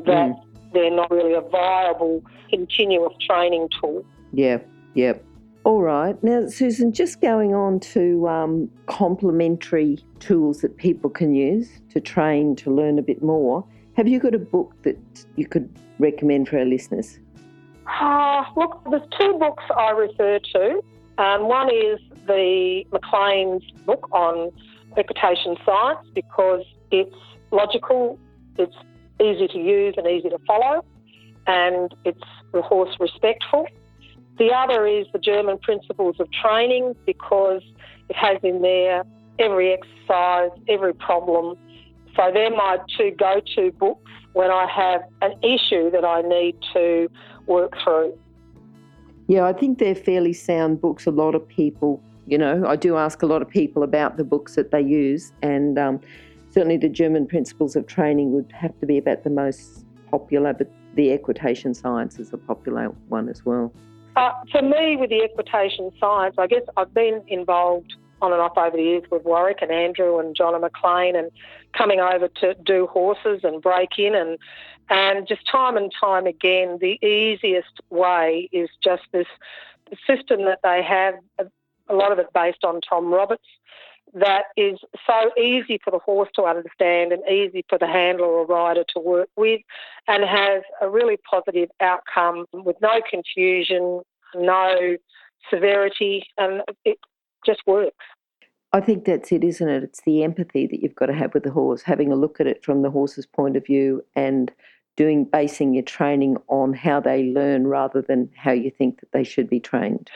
that 0.07 0.31
mm. 0.31 0.43
they're 0.73 0.91
not 0.91 1.11
really 1.11 1.35
a 1.35 1.41
viable 1.41 2.23
continuous 2.49 3.13
training 3.29 3.69
tool. 3.81 4.05
Yeah, 4.33 4.59
yeah. 4.95 5.15
All 5.69 5.83
right. 5.83 6.17
Now, 6.25 6.47
Susan, 6.47 6.95
just 6.95 7.21
going 7.21 7.55
on 7.55 7.79
to 7.93 8.27
um, 8.27 8.71
complementary 8.87 9.99
tools 10.19 10.63
that 10.63 10.79
people 10.79 11.11
can 11.11 11.35
use 11.35 11.69
to 11.91 12.01
train 12.01 12.57
to 12.57 12.75
learn 12.75 12.99
a 12.99 13.03
bit 13.03 13.23
more. 13.23 13.67
Have 13.95 14.09
you 14.09 14.19
got 14.19 14.35
a 14.35 14.39
book 14.39 14.73
that 14.85 14.97
you 15.37 15.47
could 15.47 15.69
recommend 15.99 16.49
for 16.49 16.59
our 16.59 16.65
listeners? 16.65 17.19
Uh, 17.87 18.45
look, 18.57 18.83
there's 18.91 19.07
two 19.21 19.37
books 19.39 19.63
I 19.77 19.91
refer 19.91 20.39
to. 20.55 20.81
Um, 21.19 21.49
one 21.49 21.69
is 21.69 22.01
the 22.27 22.87
McLean's 22.91 23.71
book 23.85 24.09
on 24.11 24.51
equitation 24.97 25.55
science 25.67 26.09
because 26.15 26.65
it's 26.91 27.15
logical, 27.51 28.19
it's 28.57 28.75
easy 29.21 29.47
to 29.49 29.59
use 29.59 29.97
and 29.99 30.07
easy 30.07 30.31
to 30.31 30.39
follow, 30.47 30.83
and 31.47 31.95
it's 32.07 32.25
the 32.55 32.63
horse 32.63 32.97
respectful. 32.99 33.67
The 34.39 34.53
other 34.53 34.87
is 34.87 35.07
the 35.13 35.19
German 35.19 35.59
Principles 35.59 36.17
of 36.21 36.31
Training 36.31 36.95
because 37.05 37.63
it 38.09 38.17
has 38.17 38.39
in 38.43 38.63
there 38.63 39.05
every 39.39 39.73
exercise, 39.73 40.51
every 40.69 40.95
problem. 40.95 41.57
So 42.17 42.31
they're 42.33 42.51
my 42.51 42.79
two 42.97 43.13
go 43.19 43.41
to 43.57 43.73
books 43.73 44.11
when 44.33 44.51
I 44.51 44.67
have 44.67 45.03
an 45.23 45.33
issue 45.43 45.91
that 45.91 46.05
I 46.05 46.23
need 46.23 46.57
to 46.73 47.09
work 47.47 47.75
through. 47.83 48.17
Yeah, 49.27 49.45
I 49.45 49.53
think 49.53 49.79
they're 49.79 49.95
fairly 49.95 50.33
sound 50.33 50.81
books. 50.81 51.07
A 51.07 51.11
lot 51.11 51.35
of 51.35 51.47
people, 51.47 52.01
you 52.27 52.39
know, 52.39 52.65
I 52.67 52.77
do 52.77 52.97
ask 52.97 53.23
a 53.23 53.27
lot 53.27 53.43
of 53.43 53.49
people 53.49 53.83
about 53.83 54.17
the 54.17 54.25
books 54.25 54.55
that 54.55 54.71
they 54.71 54.81
use, 54.81 55.33
and 55.43 55.79
um, 55.79 56.01
certainly 56.51 56.77
the 56.77 56.89
German 56.89 57.27
Principles 57.27 57.77
of 57.77 57.87
Training 57.87 58.33
would 58.33 58.51
have 58.53 58.79
to 58.81 58.87
be 58.87 58.99
about 58.99 59.25
the 59.25 59.31
most 59.31 59.85
popular, 60.11 60.55
but 60.55 60.71
the 60.95 61.11
equitation 61.11 61.75
science 61.75 62.19
is 62.19 62.33
a 62.33 62.39
popular 62.39 62.87
one 63.09 63.29
as 63.29 63.45
well. 63.45 63.73
Uh, 64.19 64.33
for 64.51 64.63
me, 64.63 64.97
with 64.97 65.11
the 65.11 65.23
equitation 65.23 65.93
science, 66.01 66.35
I 66.39 66.49
guess 66.49 66.63
I've 66.77 66.93
been 66.93 67.23
involved 67.29 67.95
on 68.21 68.33
and 68.33 68.41
off 68.41 68.59
over 68.59 68.77
the 68.77 68.83
years 68.83 69.05
with 69.13 69.23
Warwick 69.23 69.59
and 69.63 69.71
Andrew 69.71 70.19
and 70.19 70.35
John 70.35 70.55
and 70.55 70.63
McLean 70.63 71.15
and 71.15 71.31
coming 71.73 72.01
over 72.01 72.27
to 72.41 72.55
do 72.67 72.89
horses 72.89 73.43
and 73.45 73.63
break 73.63 73.91
in 73.97 74.17
and 74.17 74.37
and 74.91 75.29
just 75.29 75.43
time 75.49 75.77
and 75.77 75.93
time 76.01 76.27
again, 76.27 76.79
the 76.81 76.99
easiest 77.07 77.81
way 77.91 78.49
is 78.51 78.69
just 78.83 79.03
this 79.13 79.29
system 80.05 80.47
that 80.47 80.61
they 80.65 80.83
have, 80.83 81.15
a 81.89 81.95
lot 81.95 82.11
of 82.11 82.19
it 82.19 82.27
based 82.35 82.65
on 82.65 82.81
Tom 82.81 83.13
Roberts, 83.13 83.45
that 84.15 84.45
is 84.57 84.79
so 85.07 85.31
easy 85.41 85.79
for 85.85 85.91
the 85.91 85.99
horse 85.99 86.31
to 86.35 86.43
understand 86.45 87.13
and 87.13 87.23
easy 87.29 87.65
for 87.69 87.79
the 87.79 87.87
handler 87.87 88.27
or 88.27 88.47
rider 88.47 88.85
to 88.95 89.01
work 89.01 89.29
with 89.37 89.61
and 90.07 90.25
has 90.25 90.63
a 90.81 90.89
really 90.89 91.19
positive 91.31 91.69
outcome 91.81 92.47
with 92.53 92.77
no 92.81 93.01
confusion, 93.11 94.01
no 94.35 94.97
severity, 95.51 96.27
and 96.37 96.63
it 96.85 96.99
just 97.47 97.61
works. 97.67 98.05
I 98.73 98.81
think 98.81 99.05
that's 99.07 99.33
it, 99.33 99.45
isn't 99.45 99.69
it? 99.69 99.83
It's 99.83 100.03
the 100.03 100.23
empathy 100.23 100.67
that 100.67 100.83
you've 100.83 100.95
got 100.95 101.07
to 101.07 101.15
have 101.15 101.33
with 101.33 101.45
the 101.45 101.51
horse, 101.51 101.83
having 101.83 102.13
a 102.13 102.17
look 102.17 102.39
at 102.39 102.47
it 102.47 102.63
from 102.63 102.83
the 102.83 102.91
horse's 102.91 103.25
point 103.25 103.57
of 103.57 103.65
view 103.65 104.05
and 104.15 104.53
doing 104.97 105.25
basing 105.25 105.73
your 105.73 105.85
training 105.85 106.37
on 106.49 106.75
how 106.75 107.01
they 107.01 107.23
learn 107.23 107.67
rather 107.67 108.03
than 108.03 108.29
how 108.37 108.51
you 108.51 108.71
think 108.71 109.01
that 109.01 109.13
they 109.13 109.25
should 109.25 109.49
be 109.49 109.61
trained? 109.61 110.11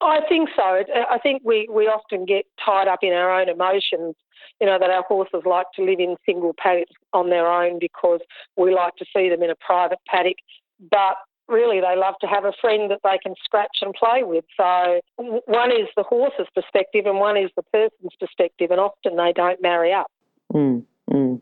I 0.00 0.20
think 0.28 0.48
so. 0.56 0.82
Uh, 0.94 1.04
I 1.08 1.18
think 1.18 1.42
we, 1.44 1.68
we 1.70 1.86
often 1.86 2.24
get 2.24 2.44
tied 2.64 2.88
up 2.88 3.00
in 3.02 3.12
our 3.12 3.30
own 3.30 3.48
emotions, 3.48 4.16
you 4.60 4.66
know, 4.66 4.78
that 4.80 4.90
our 4.90 5.02
horses 5.02 5.42
like 5.46 5.66
to 5.76 5.84
live 5.84 6.00
in 6.00 6.16
single 6.26 6.54
paddocks 6.58 6.90
on 7.12 7.30
their 7.30 7.46
own 7.46 7.78
because 7.78 8.20
we 8.56 8.74
like 8.74 8.96
to 8.96 9.04
see 9.14 9.28
them 9.28 9.42
in 9.42 9.50
a 9.50 9.54
private 9.56 9.98
paddock. 10.08 10.36
But 10.90 11.16
really, 11.48 11.80
they 11.80 11.96
love 11.96 12.14
to 12.20 12.26
have 12.26 12.44
a 12.44 12.52
friend 12.60 12.90
that 12.90 13.00
they 13.04 13.18
can 13.22 13.34
scratch 13.44 13.78
and 13.82 13.94
play 13.94 14.22
with. 14.22 14.44
So 14.56 15.00
one 15.16 15.70
is 15.70 15.88
the 15.96 16.02
horse's 16.02 16.46
perspective 16.54 17.06
and 17.06 17.18
one 17.18 17.36
is 17.36 17.50
the 17.56 17.62
person's 17.72 18.14
perspective, 18.18 18.70
and 18.70 18.80
often 18.80 19.16
they 19.16 19.32
don't 19.32 19.60
marry 19.62 19.92
up. 19.92 20.06
Mm, 20.52 20.84
mm. 21.10 21.40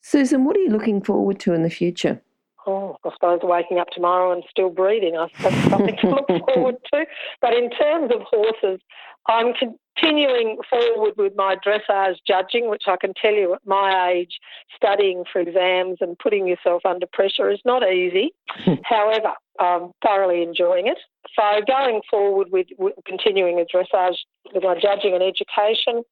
Susan, 0.00 0.44
what 0.44 0.56
are 0.56 0.60
you 0.60 0.70
looking 0.70 1.02
forward 1.02 1.38
to 1.40 1.52
in 1.52 1.62
the 1.62 1.70
future? 1.70 2.20
Oh, 2.66 2.96
I 3.04 3.10
suppose 3.12 3.40
waking 3.42 3.78
up 3.78 3.88
tomorrow 3.90 4.32
and 4.32 4.42
still 4.50 4.70
breathing. 4.70 5.14
That's 5.14 5.70
something 5.70 5.96
to 6.00 6.08
look 6.08 6.26
forward 6.54 6.76
to. 6.92 7.04
But 7.40 7.54
in 7.54 7.70
terms 7.70 8.10
of 8.14 8.22
horses, 8.22 8.80
I'm 9.28 9.52
continuing 9.54 10.58
forward 10.68 11.14
with 11.16 11.34
my 11.36 11.56
dressage 11.64 12.16
judging, 12.26 12.70
which 12.70 12.84
I 12.86 12.96
can 13.00 13.12
tell 13.14 13.32
you 13.32 13.54
at 13.54 13.60
my 13.66 14.10
age, 14.10 14.38
studying 14.74 15.24
for 15.32 15.40
exams 15.40 15.98
and 16.00 16.18
putting 16.18 16.46
yourself 16.46 16.82
under 16.84 17.06
pressure 17.12 17.50
is 17.50 17.60
not 17.64 17.82
easy. 17.88 18.32
However, 18.84 19.32
I'm 19.58 19.90
thoroughly 20.04 20.42
enjoying 20.42 20.86
it. 20.86 20.98
So 21.38 21.60
going 21.66 22.00
forward 22.10 22.48
with, 22.50 22.66
with 22.78 22.94
continuing 23.06 23.60
a 23.60 23.64
dressage 23.64 24.16
with 24.52 24.64
my 24.64 24.78
judging 24.80 25.14
and 25.14 25.22
education, 25.22 26.02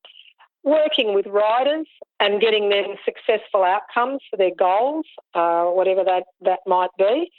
working 0.63 1.15
with 1.15 1.27
riders 1.27 1.87
and 2.19 2.41
getting 2.41 2.69
them 2.69 2.95
successful 3.05 3.63
outcomes 3.65 4.21
for 4.31 4.37
their 4.37 4.55
goals, 4.55 5.07
uh, 5.35 5.65
whatever 5.65 6.05
that, 6.05 6.25
that 6.43 6.61
might 6.67 6.91
be. 6.99 7.31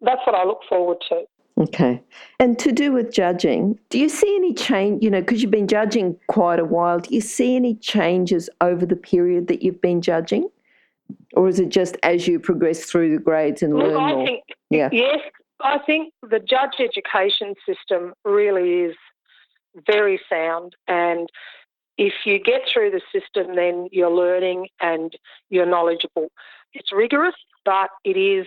That's 0.00 0.20
what 0.26 0.34
I 0.34 0.44
look 0.44 0.60
forward 0.68 0.98
to. 1.08 1.24
Okay. 1.58 2.02
And 2.40 2.58
to 2.58 2.72
do 2.72 2.92
with 2.92 3.12
judging, 3.12 3.78
do 3.90 3.98
you 3.98 4.08
see 4.08 4.34
any 4.36 4.54
change, 4.54 5.02
you 5.02 5.10
know, 5.10 5.20
because 5.20 5.42
you've 5.42 5.50
been 5.50 5.68
judging 5.68 6.16
quite 6.28 6.58
a 6.58 6.64
while, 6.64 6.98
do 7.00 7.14
you 7.14 7.20
see 7.20 7.56
any 7.56 7.74
changes 7.74 8.48
over 8.60 8.86
the 8.86 8.96
period 8.96 9.48
that 9.48 9.62
you've 9.62 9.80
been 9.80 10.00
judging? 10.00 10.48
Or 11.34 11.48
is 11.48 11.60
it 11.60 11.68
just 11.68 11.96
as 12.02 12.26
you 12.26 12.40
progress 12.40 12.84
through 12.84 13.12
the 13.14 13.22
grades 13.22 13.62
and 13.62 13.74
learn 13.74 13.96
I 13.96 14.14
more? 14.14 14.26
Think, 14.26 14.44
yeah. 14.70 14.88
Yes, 14.92 15.18
I 15.60 15.78
think 15.78 16.12
the 16.22 16.38
judge 16.40 16.80
education 16.80 17.54
system 17.66 18.14
really 18.24 18.80
is 18.80 18.96
very 19.86 20.20
sound 20.28 20.74
and 20.88 21.28
if 21.98 22.14
you 22.24 22.38
get 22.38 22.62
through 22.72 22.90
the 22.90 23.02
system 23.12 23.54
then 23.56 23.88
you're 23.92 24.10
learning 24.10 24.68
and 24.80 25.16
you're 25.50 25.66
knowledgeable. 25.66 26.28
It's 26.72 26.92
rigorous 26.92 27.34
but 27.64 27.90
it 28.04 28.16
is 28.16 28.46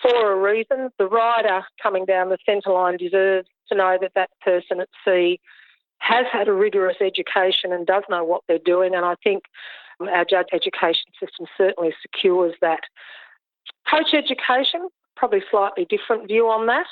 for 0.00 0.32
a 0.32 0.36
reason. 0.36 0.90
The 0.98 1.06
rider 1.06 1.62
coming 1.82 2.04
down 2.04 2.28
the 2.28 2.38
centre 2.44 2.70
line 2.70 2.96
deserves 2.96 3.48
to 3.68 3.76
know 3.76 3.98
that 4.00 4.12
that 4.14 4.30
person 4.42 4.80
at 4.80 4.88
C 5.04 5.40
has 5.98 6.26
had 6.30 6.48
a 6.48 6.52
rigorous 6.52 6.96
education 7.00 7.72
and 7.72 7.86
does 7.86 8.02
know 8.10 8.24
what 8.24 8.42
they're 8.48 8.58
doing. 8.58 8.94
And 8.94 9.04
I 9.04 9.14
think 9.22 9.44
our 10.00 10.24
judge 10.24 10.48
education 10.52 11.12
system 11.20 11.46
certainly 11.56 11.94
secures 12.02 12.54
that. 12.60 12.80
Coach 13.88 14.12
education, 14.12 14.88
probably 15.16 15.42
slightly 15.50 15.84
different 15.84 16.26
view 16.26 16.48
on 16.48 16.66
that, 16.66 16.86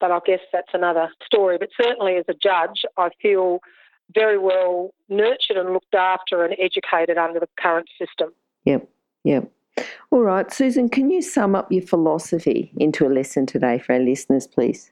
but 0.00 0.10
I 0.10 0.20
guess 0.26 0.40
that's 0.52 0.74
another 0.74 1.08
story. 1.24 1.56
But 1.58 1.70
certainly 1.80 2.16
as 2.16 2.24
a 2.28 2.34
judge, 2.34 2.84
I 2.98 3.08
feel 3.22 3.60
very 4.14 4.38
well 4.38 4.94
nurtured 5.08 5.56
and 5.56 5.72
looked 5.72 5.94
after 5.94 6.44
and 6.44 6.54
educated 6.58 7.18
under 7.18 7.40
the 7.40 7.48
current 7.58 7.88
system. 7.98 8.32
Yep, 8.64 8.88
yep. 9.24 9.50
All 10.10 10.22
right, 10.22 10.50
Susan, 10.50 10.88
can 10.88 11.10
you 11.10 11.20
sum 11.20 11.54
up 11.54 11.70
your 11.70 11.82
philosophy 11.82 12.72
into 12.78 13.06
a 13.06 13.10
lesson 13.10 13.46
today 13.46 13.78
for 13.78 13.92
our 13.92 14.00
listeners, 14.00 14.46
please? 14.46 14.90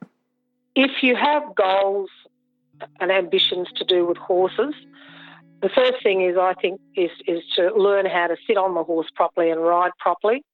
If 0.75 1.03
you 1.03 1.17
have 1.17 1.43
goals 1.55 2.11
and 3.01 3.11
ambitions 3.11 3.69
to 3.77 3.85
do 3.85 4.07
with 4.07 4.17
horses, 4.17 4.75
the 5.63 5.71
first 5.75 6.03
thing 6.03 6.23
is, 6.23 6.37
I 6.39 6.53
think, 6.61 6.81
is, 6.97 7.11
is 7.27 7.43
to 7.57 7.73
learn 7.75 8.05
how 8.07 8.27
to 8.27 8.37
sit 8.47 8.59
on 8.59 8.75
the 8.75 8.85
horse 8.85 9.07
properly 9.15 9.51
and 9.51 9.63
ride 9.63 9.93
properly. 9.99 10.45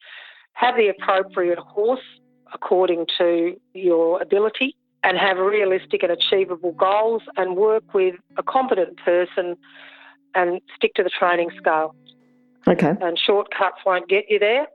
Have 0.53 0.77
the 0.77 0.89
appropriate 0.89 1.59
horse 1.59 2.05
according 2.53 3.07
to 3.19 3.57
your 3.75 4.21
ability 4.23 4.77
and 5.03 5.17
have 5.19 5.39
realistic 5.39 6.03
and 6.03 6.13
achievable 6.13 6.73
goals 6.73 7.23
and 7.37 7.57
work 7.57 7.95
with 7.95 8.17
a 8.37 8.43
competent 8.43 8.99
person 8.99 9.57
and 10.35 10.61
stick 10.77 10.95
to 10.95 11.03
the 11.03 11.11
training 11.11 11.51
scale. 11.57 11.95
Okay. 12.69 12.95
And 13.01 13.19
shortcuts 13.19 13.79
won't 13.87 14.09
get 14.09 14.25
you 14.29 14.39
there. 14.39 14.67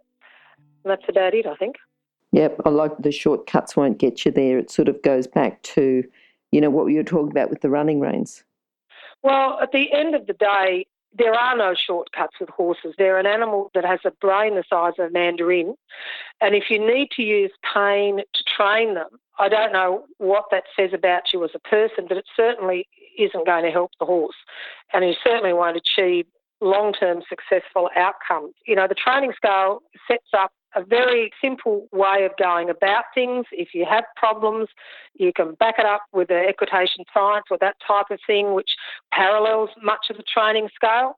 And 0.84 0.92
that's 0.92 1.08
about 1.08 1.34
it, 1.34 1.46
I 1.46 1.56
think. 1.56 1.76
Yep, 2.32 2.62
I 2.66 2.70
like 2.70 2.98
the 3.00 3.12
shortcuts 3.12 3.78
won't 3.78 3.98
get 3.98 4.26
you 4.26 4.32
there. 4.32 4.58
It 4.58 4.70
sort 4.70 4.90
of 4.90 5.02
goes 5.04 5.28
back 5.28 5.62
to, 5.64 6.04
you 6.52 6.60
know, 6.60 6.70
what 6.70 6.86
we 6.86 6.96
were 6.96 7.04
talking 7.04 7.32
about 7.32 7.50
with 7.50 7.62
the 7.62 7.70
running 7.70 8.00
reins. 8.00 8.44
Well, 9.24 9.58
at 9.62 9.72
the 9.72 9.92
end 9.94 10.16
of 10.16 10.28
the 10.28 10.34
day, 10.34 10.86
there 11.18 11.34
are 11.34 11.56
no 11.56 11.74
shortcuts 11.76 12.36
with 12.40 12.50
horses. 12.50 12.94
They're 12.98 13.18
an 13.18 13.26
animal 13.26 13.72
that 13.74 13.86
has 13.86 14.00
a 14.06 14.12
brain 14.12 14.56
the 14.56 14.64
size 14.70 14.94
of 15.00 15.10
a 15.10 15.12
mandarin. 15.12 15.76
And 16.42 16.56
if 16.56 16.66
you 16.70 16.80
need 16.80 17.10
to 17.12 17.22
use 17.22 17.52
pain 17.74 18.18
to 18.18 18.44
train 18.46 18.96
them, 18.96 19.10
I 19.40 19.50
don't 19.50 19.74
know 19.74 20.06
what 20.18 20.46
that 20.52 20.64
says 20.78 20.92
about 20.94 21.34
you 21.34 21.44
as 21.44 21.52
a 21.54 21.60
person, 21.60 22.06
but 22.08 22.18
it 22.18 22.26
certainly 22.36 22.88
isn't 23.18 23.46
going 23.46 23.64
to 23.64 23.72
help 23.72 23.92
the 24.00 24.06
horse. 24.06 24.36
And 24.94 25.06
you 25.06 25.14
certainly 25.24 25.54
won't 25.54 25.78
achieve 25.78 26.26
long 26.62 26.94
term 26.94 27.22
successful 27.28 27.90
outcomes. 27.96 28.54
You 28.66 28.76
know, 28.76 28.88
the 28.88 28.96
training 28.96 29.34
scale 29.36 29.80
sets 30.10 30.30
up 30.38 30.52
a 30.76 30.84
very 30.84 31.32
simple 31.42 31.88
way 31.92 32.26
of 32.26 32.32
going 32.38 32.70
about 32.70 33.06
things. 33.14 33.46
If 33.52 33.70
you 33.74 33.86
have 33.90 34.04
problems, 34.16 34.70
you 35.14 35.32
can 35.34 35.56
back 35.56 35.76
it 35.80 35.86
up 35.86 36.04
with 36.14 36.28
the 36.28 36.46
equitation 36.48 37.06
science 37.14 37.46
or 37.50 37.58
that 37.62 37.76
type 37.86 38.08
of 38.12 38.20
thing, 38.28 38.54
which 38.54 38.72
parallels 39.12 39.70
much 39.82 40.08
of 40.10 40.18
the 40.18 40.24
training 40.24 40.70
scale. 40.76 41.16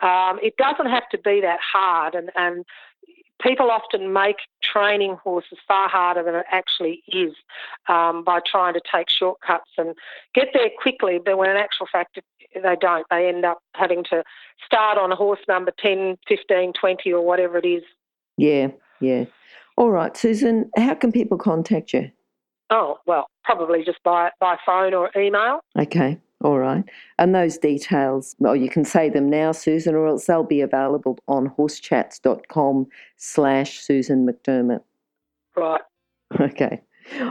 Um, 0.00 0.38
it 0.42 0.56
doesn't 0.56 0.90
have 0.90 1.08
to 1.10 1.18
be 1.18 1.40
that 1.40 1.60
hard, 1.60 2.14
and, 2.14 2.30
and 2.34 2.64
people 3.40 3.70
often 3.70 4.12
make 4.12 4.36
training 4.62 5.16
horses 5.22 5.58
far 5.68 5.88
harder 5.88 6.22
than 6.22 6.34
it 6.34 6.46
actually 6.50 7.02
is 7.08 7.34
um, 7.88 8.24
by 8.24 8.40
trying 8.44 8.74
to 8.74 8.80
take 8.92 9.08
shortcuts 9.08 9.70
and 9.78 9.94
get 10.34 10.48
there 10.52 10.70
quickly, 10.80 11.20
but 11.24 11.38
when 11.38 11.50
in 11.50 11.56
actual 11.56 11.86
fact 11.90 12.18
they 12.54 12.76
don't. 12.80 13.06
They 13.10 13.28
end 13.28 13.44
up 13.44 13.58
having 13.74 14.04
to 14.10 14.22
start 14.64 14.98
on 14.98 15.12
a 15.12 15.16
horse 15.16 15.40
number 15.48 15.72
10, 15.78 16.18
15, 16.28 16.72
20 16.78 17.12
or 17.12 17.24
whatever 17.24 17.58
it 17.58 17.66
is. 17.66 17.82
Yeah, 18.36 18.68
yeah. 19.00 19.24
All 19.76 19.90
right, 19.90 20.16
Susan, 20.16 20.70
how 20.76 20.94
can 20.94 21.10
people 21.10 21.38
contact 21.38 21.92
you? 21.92 22.10
Oh, 22.70 22.98
well, 23.06 23.28
probably 23.44 23.84
just 23.84 24.02
by, 24.02 24.30
by 24.40 24.56
phone 24.64 24.94
or 24.94 25.10
email. 25.16 25.60
Okay. 25.78 26.18
All 26.42 26.58
right. 26.58 26.84
And 27.18 27.34
those 27.34 27.56
details, 27.56 28.36
well, 28.38 28.54
you 28.54 28.68
can 28.68 28.84
say 28.84 29.08
them 29.08 29.30
now, 29.30 29.52
Susan, 29.52 29.94
or 29.94 30.06
else 30.06 30.26
they'll 30.26 30.44
be 30.44 30.60
available 30.60 31.18
on 31.26 31.48
horsechats.com 31.48 32.86
slash 33.16 33.80
Susan 33.80 34.26
McDermott. 34.26 34.82
Right. 35.56 35.80
Okay. 36.40 36.82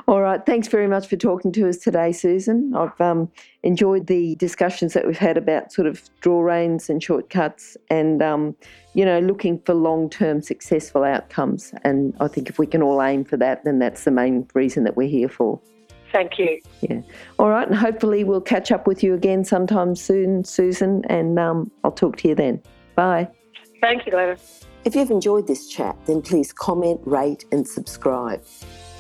All 0.07 0.21
right. 0.21 0.45
Thanks 0.45 0.67
very 0.67 0.87
much 0.87 1.07
for 1.07 1.15
talking 1.15 1.51
to 1.53 1.67
us 1.67 1.77
today, 1.77 2.11
Susan. 2.11 2.73
I've 2.75 2.99
um, 3.01 3.31
enjoyed 3.63 4.07
the 4.07 4.35
discussions 4.35 4.93
that 4.93 5.05
we've 5.05 5.17
had 5.17 5.37
about 5.37 5.71
sort 5.71 5.87
of 5.87 6.01
draw 6.21 6.41
reins 6.41 6.89
and 6.89 7.01
shortcuts 7.01 7.75
and, 7.89 8.21
um, 8.21 8.55
you 8.93 9.03
know, 9.03 9.19
looking 9.19 9.59
for 9.59 9.73
long 9.73 10.09
term 10.09 10.41
successful 10.41 11.03
outcomes. 11.03 11.73
And 11.83 12.13
I 12.19 12.27
think 12.27 12.49
if 12.49 12.59
we 12.59 12.67
can 12.67 12.81
all 12.83 13.01
aim 13.01 13.25
for 13.25 13.37
that, 13.37 13.63
then 13.63 13.79
that's 13.79 14.03
the 14.03 14.11
main 14.11 14.47
reason 14.53 14.83
that 14.83 14.95
we're 14.95 15.09
here 15.09 15.29
for. 15.29 15.59
Thank 16.11 16.37
you. 16.37 16.61
Yeah. 16.81 17.01
All 17.39 17.49
right. 17.49 17.67
And 17.67 17.75
hopefully 17.75 18.23
we'll 18.23 18.41
catch 18.41 18.71
up 18.71 18.85
with 18.85 19.01
you 19.03 19.15
again 19.15 19.43
sometime 19.43 19.95
soon, 19.95 20.43
Susan, 20.43 21.03
and 21.09 21.39
um, 21.39 21.71
I'll 21.83 21.91
talk 21.91 22.17
to 22.17 22.27
you 22.27 22.35
then. 22.35 22.61
Bye. 22.95 23.27
Thank 23.81 24.05
you, 24.05 24.11
Glenys. 24.11 24.65
If 24.85 24.95
you've 24.95 25.11
enjoyed 25.11 25.47
this 25.47 25.67
chat, 25.67 25.97
then 26.05 26.21
please 26.21 26.53
comment, 26.53 26.99
rate, 27.05 27.45
and 27.51 27.67
subscribe. 27.67 28.43